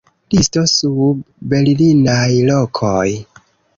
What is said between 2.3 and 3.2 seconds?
lokoj.